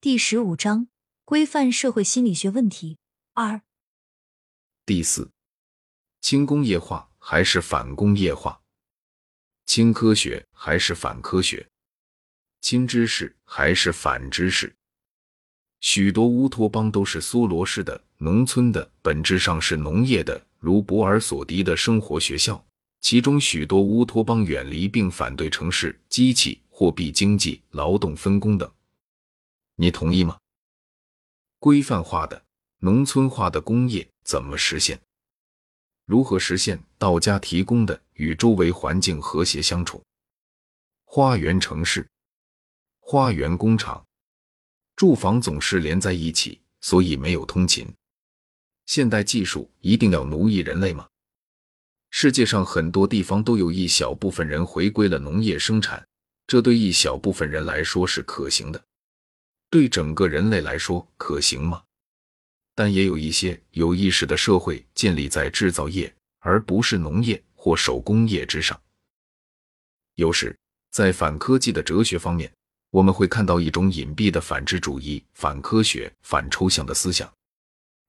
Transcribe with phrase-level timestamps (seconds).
[0.00, 0.86] 第十五章
[1.24, 2.98] 规范社会心理学问题
[3.32, 3.62] 二。
[4.86, 5.32] 第四，
[6.20, 8.60] 轻工业化还是反工业化？
[9.66, 11.68] 轻科学还是反科学？
[12.60, 14.72] 轻知识还是反知识？
[15.80, 22.64] 许多乌托邦都是梭罗式的、农村的，本质上是农业的，如博尔索迪的生活学校。
[23.00, 28.72] 其中许多乌托邦远离并反对城市、机器、货币经济、劳动分工等。
[29.80, 30.36] 你同意吗？
[31.60, 32.44] 规范化的、
[32.78, 35.00] 农村化的工业怎么实现？
[36.04, 40.02] 如何实现道家提供的与周围环境和谐相处？
[41.04, 42.04] 花园城市、
[42.98, 44.04] 花园工厂。
[44.96, 47.86] 住房总是连在一起，所以没有通勤。
[48.86, 51.08] 现代技术一定要奴役人类吗？
[52.10, 56.04] 世界上很多地方都有一小部分人回归了农业生产，
[56.48, 58.84] 这对一小部分人来说是可行的，
[59.70, 61.82] 对整个人类来说可行吗？
[62.74, 68.80] 但也有一些有意识的社会建立在制造业而不是农业或手工业之上。
[70.14, 70.56] 有时
[70.90, 72.52] 在反科技的哲学方面。
[72.90, 77.30] 我们会看到一种隐蔽的反智主义、反科学、反抽象的思想，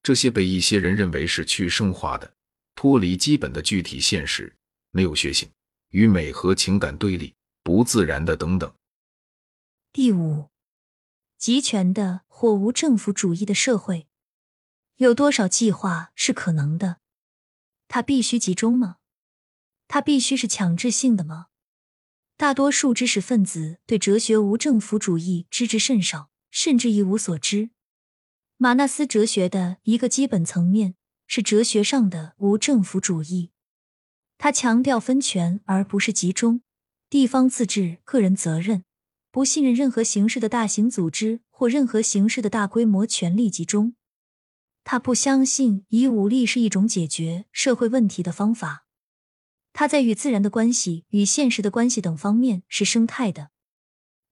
[0.00, 2.32] 这些被一些人认为是去圣化的，
[2.76, 4.54] 脱离基本的具体现实，
[4.92, 5.50] 没有血性，
[5.88, 8.72] 与美和情感对立，不自然的等等。
[9.92, 10.48] 第五，
[11.40, 14.06] 集权的或无政府主义的社会，
[14.96, 16.98] 有多少计划是可能的？
[17.88, 18.96] 它必须集中吗？
[19.88, 21.46] 它必须是强制性的吗？
[22.36, 27.70] 大多数知识分子对哲学无政府主义知之甚少，甚至一无所知。
[28.58, 30.94] 马纳斯哲学的一个基本层面
[31.26, 33.50] 是哲学上的无政府主义，
[34.36, 36.60] 他强调分权而不是集中，
[37.08, 38.84] 地方自治、个人责任，
[39.30, 43.94] 不信任任何形式的大型组织或任何形式的大规模权力集中。
[44.82, 48.86] 他不相信以武力是一种解决社会问题的方法。
[49.72, 53.50] 他在与自然的关系、与现实的关系等方面是生态的。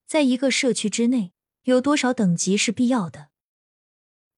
[0.07, 1.33] 在一个社区之内，
[1.63, 3.29] 有多少等级是必要的？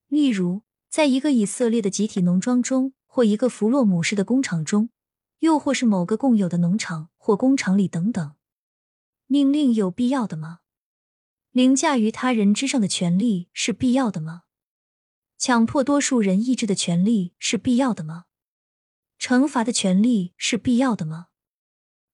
[0.09, 4.91] 例如，在一个以色列的集体农庄中，或一个弗洛姆式的工厂中，
[5.39, 8.35] 又或是某个共有的农场或工厂里等等，
[9.33, 10.59] 命令有必要的吗？
[11.53, 14.43] 凌驾于他人之上的权利是必要的吗？
[15.39, 18.25] 强迫多数人意志的权利是必要的吗？
[19.21, 21.29] 惩罚的权利是必要的吗？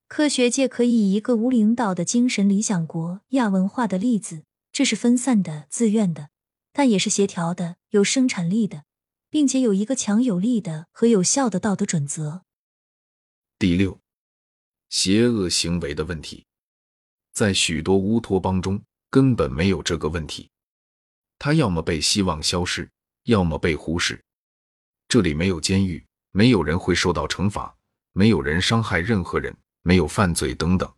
[0.09, 6.28] 科学界可以以一个无领导的精神理想国亚文化的例子，这是分散的、自愿的，
[6.75, 8.84] 但也是协调的、有生产力的，
[9.31, 12.43] 并且有一个强有力的和有效的道德准则。
[13.59, 14.03] 第六，
[14.91, 16.44] 邪恶行为的问题，
[17.37, 18.81] 在许多乌托邦中
[19.11, 20.49] 根本没有这个问题，
[21.39, 22.89] 它要么被希望消失，
[23.25, 24.19] 要么被忽视。
[25.07, 26.03] 这里没有监狱。
[26.33, 27.75] 没有人会受到惩罚，
[28.13, 30.91] 没有人伤害任何人，没有犯罪等等。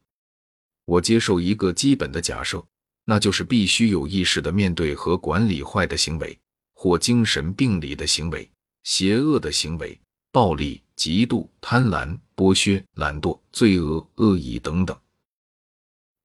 [0.85, 2.65] 我接受一个基本的假设，
[3.05, 6.39] 那就是必须有意识的面对和管理坏的行为
[6.73, 8.49] 或精神病理的行为、
[8.85, 10.01] 邪恶的行为、
[10.31, 14.97] 暴力、嫉妒、贪婪、剥削、懒惰、罪恶、恶意等等。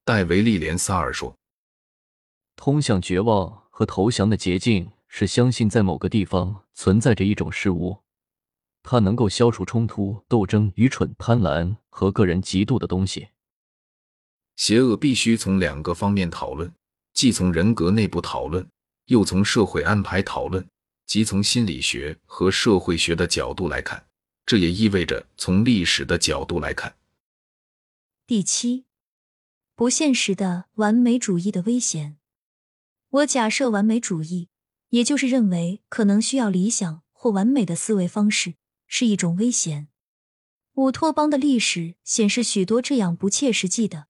[0.06, 1.38] 戴维·利连萨尔说
[2.58, 8.00] ：“通向绝望和投降的捷径是相信在某个地方存在着一种事物。”
[8.84, 13.30] 它能够消除冲突、斗争、愚蠢、贪婪和个人嫉妒的东西。
[14.58, 16.70] 邪恶必须从两个方面讨论，
[17.14, 18.68] 既从人格内部讨论，
[19.06, 20.68] 又从社会安排讨论，
[21.06, 24.06] 即从心理学和社会学的角度来看。
[24.46, 26.94] 这也意味着从历史的角度来看。
[28.28, 28.84] 第七，
[29.75, 32.17] 不现实的完美主义的危险。
[33.09, 34.50] 我假设完美主义，
[34.89, 38.56] 也就是认为可能需要理想或完美的思维方式。
[38.95, 39.88] 是一种危险。
[40.75, 44.06] 乌托邦的历史显示许多这样不切实际的、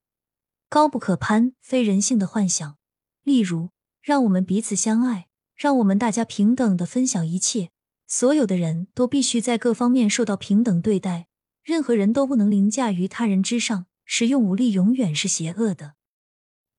[0.67, 2.77] 高不可攀、非人性的幻想，
[3.23, 3.69] 例如
[4.01, 7.69] 让我们彼此相爱，让我们大家平等的分享一切，
[8.07, 11.27] 所有的人都必须在各方面受到平等对待，
[11.63, 15.95] 任何人都不能凌驾于他人之上，使用武力永远是邪恶的。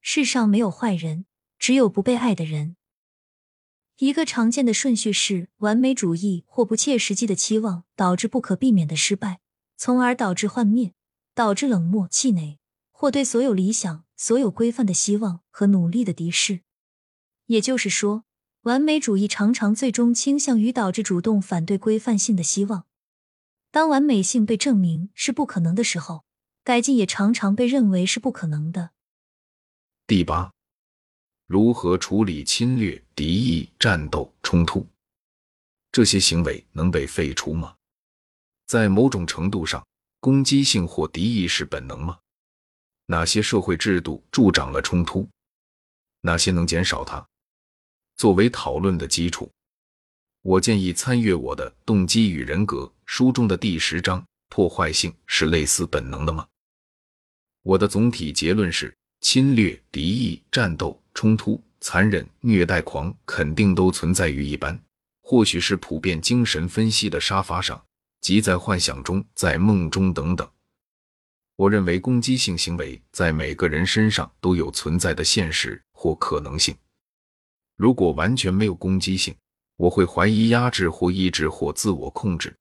[0.00, 1.26] 世上没有坏人，
[1.58, 2.76] 只有不被爱的人。
[3.98, 9.40] 一个常见的顺序是：完美主义或不切实际的期望导致不可避免的失败，
[9.76, 10.94] 从而导致幻灭，
[11.34, 12.58] 导致冷漠、气馁，
[12.90, 16.62] 或对所有理想、所有规范的希望和努力的敌视。
[17.46, 18.24] 也就是说，
[18.62, 22.86] 完美主义常常最终倾向于导致主动反对规范性的希望。
[23.70, 26.24] 当完美性被证明是不可能的时候，
[26.64, 28.92] 改进也常常被认为是不可能的。
[30.06, 30.50] 第八，
[31.46, 34.86] 如何处理侵略、敌意、战斗、冲突？
[35.92, 37.76] 这些行为能被废除吗？
[38.66, 39.86] 在某种程度上，
[40.20, 42.18] 攻击性或敌意是本能吗？
[43.06, 45.28] 哪些社会制度助长了冲突？
[46.22, 47.28] 哪些能减少它？
[48.16, 49.50] 作为讨论的基础，
[50.40, 56.48] 我建议参阅我的《动机与人格》书中的第十章：破坏性是类似本能的吗？
[57.64, 64.78] 我的总体结论是：侵略、敌意、战斗、冲突、残忍、虐待狂肯定都存在于一般。
[65.22, 67.82] 或许是普遍精神分析的沙发上，
[68.20, 70.46] 即在幻想中，在梦中等等。
[71.56, 76.76] 我认为攻击性行为在每个人身上都有存在的现实或可能性。
[77.76, 79.34] 如果完全没有攻击性，
[79.76, 82.54] 我会怀疑压制或抑制或自我控制。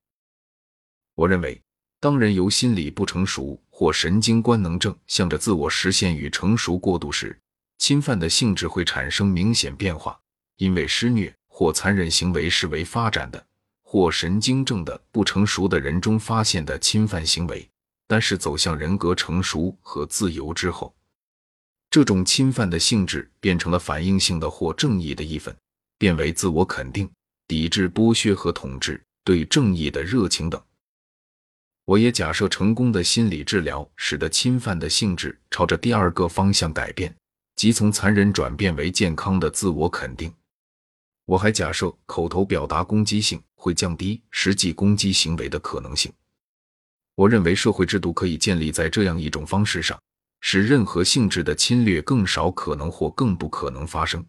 [1.16, 1.62] 我认为，
[2.00, 7.36] 当人由心理不成熟或神经官能症向着自我实现与成熟过渡时，
[7.80, 10.18] 侵犯的性质会产生明显变化，
[10.58, 11.34] 因为施虐。
[11.56, 13.46] 或残忍行为视为发展的，
[13.84, 17.70] 或神经症的不成熟的人中发现的侵犯行为，
[18.08, 20.92] 但是走向人格成熟和自由之后，
[21.92, 25.56] 这种侵犯的性质变成了反应性的或正义的一份，
[26.00, 27.08] 变为自我肯定、
[27.48, 30.60] 抵制剥削和统治、对正义的热情等。
[31.86, 37.14] 我也假设成功的心理治疗使得侵犯的性质朝着第二个方向改变，
[37.58, 40.34] 即从残忍转变为健康的自我肯定。
[41.26, 46.12] 我还假设口头表达攻击性会降低实际攻击行为的可能性。
[47.16, 50.00] 我认为社会制度可以建立在这样一种方式上，
[50.40, 54.26] 使任何性质的侵略更少可能或更不可能发生。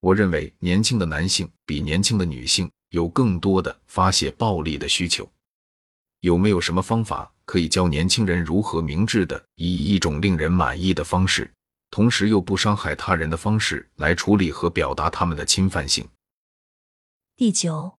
[0.00, 5.26] 我认为年轻的男性比年轻的女性有更多的发泄暴力的需求。
[6.20, 11.52] 有没有什么方法可以教年轻人如何明智的以一种令人满意的方式？
[11.90, 16.06] 同时又不伤害他人的方式来处理和表达他们的侵犯性。
[17.34, 17.98] 第九，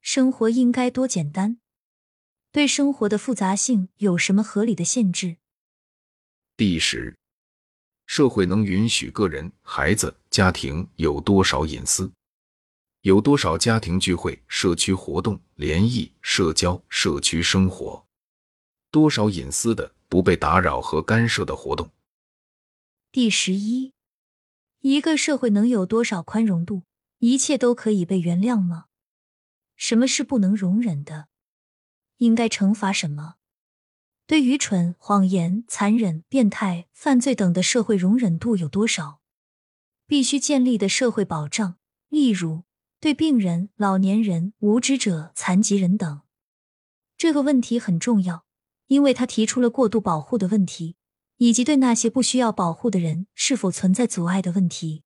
[0.00, 1.58] 生活应该多简单？
[2.50, 5.36] 对生活的复杂性有什么合理的限制？
[6.56, 7.16] 第十，
[8.06, 12.10] 社会能允许个人、孩子、家庭有多少隐私？
[13.04, 18.06] 有多少家庭聚会、社区活动、联谊、社交、社区生活？
[18.90, 21.90] 多少隐私的不被打扰和干涉的活动？
[23.12, 23.92] 第十一，
[24.80, 26.84] 一个社会能有多少宽容度？
[27.18, 28.86] 一切都可以被原谅吗？
[29.76, 31.28] 什么是不能容忍的？
[32.16, 33.34] 应该惩罚什么？
[34.26, 39.20] 对愚蠢、谎言、残忍、变态、犯罪等的社会容忍度有多少？
[40.06, 41.76] 必须建立的社会保障，
[42.08, 42.62] 例如
[43.04, 46.22] 对病人、老年人、无知者、残疾人等，
[47.18, 48.46] 这个问题很重要，
[48.86, 50.96] 因为他提出了过度保护的问题。
[51.36, 55.02] 以及对那些不需要保护的人是否存在阻碍的问题，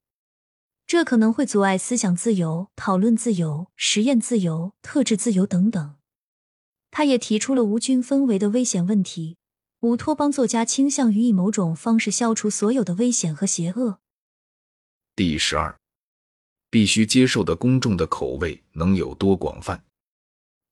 [0.86, 5.96] 这可能会阻碍思想自由、讨论自由、实验自由、特质自由等等。
[6.92, 9.38] 他也提出了无菌氛围的危险问题。
[9.80, 13.98] 乌托邦作家倾向于以某种方式消除所有的危险和邪恶。
[15.16, 15.76] 第十二，
[16.70, 19.82] 必须接受的公众的口味能有多广泛？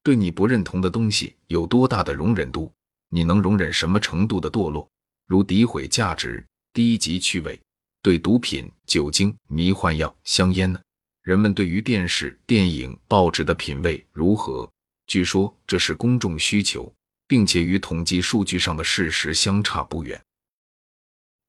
[0.02, 2.72] 对你不认同的东西有多大的容忍度？
[3.08, 4.88] 你能容忍什么程度的堕落？
[5.26, 7.58] 如诋毁价值、低级趣味，
[8.02, 10.80] 对毒品、酒精、迷幻药、香烟呢？
[11.22, 14.70] 人们对于电视、电影、报纸的品味如何？
[15.06, 16.92] 据说这是公众需求，
[17.26, 20.20] 并且与统计数据上的事实相差不远。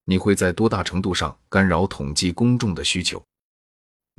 [0.05, 3.23] 你会在多大程度上干扰统计公众的需求？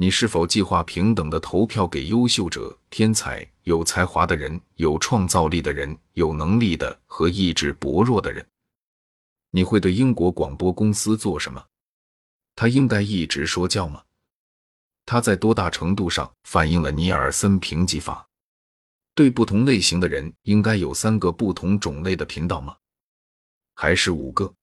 [0.00, 8.46] 你是否计划平等的投票给优秀者、天才、有才华的人、有创造力的人、有能力的和意志薄弱的人？
[9.50, 11.66] 你会对英国广播公司做什么？
[12.54, 14.04] 他应该一直说教吗？
[15.04, 18.24] 他在多大程度上反映了尼尔森评级法？
[19.16, 22.76] 对不同类型的人，应该有三个不同种类的频道吗？
[23.74, 24.54] 还是五个？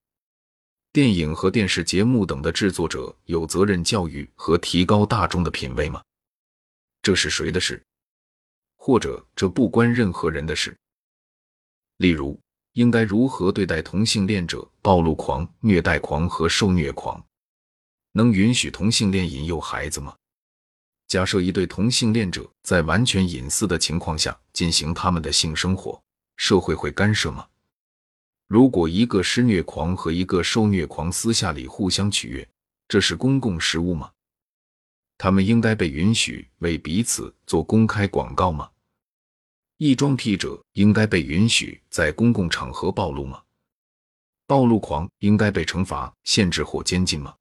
[0.96, 6.02] 电影和电视节目等的制作者有责任教育和提高大众的品味吗？
[7.02, 7.84] 这是谁的事？
[8.78, 10.74] 或者这不关任何人的事？
[11.98, 12.40] 例如。
[12.72, 17.22] 应该如何对待同性恋者、暴露狂、虐待狂和受虐狂？
[18.12, 20.16] 能允许同性恋引诱孩子吗？
[21.08, 26.02] 假设一对同性恋者在完全隐私的情况下进行他们的性生活，
[26.36, 27.48] 社会会干涉吗？
[28.48, 32.48] 如果一个施虐狂和一个受虐狂私下里互相取悦，
[32.88, 34.12] 这是公共事务吗？
[35.18, 38.70] 他们应该被允许为彼此做公开广告吗？
[39.78, 43.42] 异装癖者应该被允许在公共场合暴露吗？
[44.46, 47.36] 暴露狂应该被惩罚、限制或监禁吗？